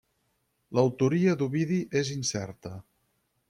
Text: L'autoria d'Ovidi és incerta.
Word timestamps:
L'autoria 0.77 1.37
d'Ovidi 1.43 1.79
és 2.03 2.13
incerta. 2.19 2.77